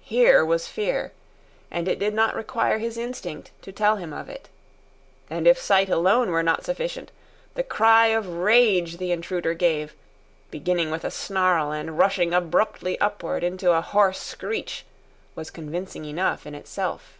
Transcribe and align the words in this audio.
Here 0.00 0.42
was 0.42 0.66
fear, 0.68 1.12
and 1.70 1.86
it 1.86 1.98
did 1.98 2.14
not 2.14 2.34
require 2.34 2.78
his 2.78 2.96
instinct 2.96 3.50
to 3.60 3.72
tell 3.72 3.96
him 3.96 4.10
of 4.10 4.26
it. 4.26 4.48
And 5.28 5.46
if 5.46 5.58
sight 5.60 5.90
alone 5.90 6.30
were 6.30 6.42
not 6.42 6.64
sufficient, 6.64 7.10
the 7.56 7.62
cry 7.62 8.06
of 8.06 8.26
rage 8.26 8.96
the 8.96 9.12
intruder 9.12 9.52
gave, 9.52 9.94
beginning 10.50 10.90
with 10.90 11.04
a 11.04 11.10
snarl 11.10 11.72
and 11.72 11.98
rushing 11.98 12.32
abruptly 12.32 12.98
upward 13.02 13.44
into 13.44 13.72
a 13.72 13.82
hoarse 13.82 14.18
screech, 14.18 14.86
was 15.34 15.50
convincing 15.50 16.06
enough 16.06 16.46
in 16.46 16.54
itself. 16.54 17.18